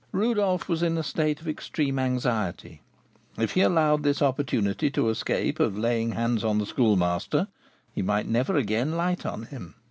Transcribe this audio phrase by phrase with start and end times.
[0.13, 2.81] Rodolph was in a state of extreme anxiety;
[3.37, 7.47] if he allowed this opportunity to escape of laying hands on the Schoolmaster,
[7.93, 9.75] he might never again light on him.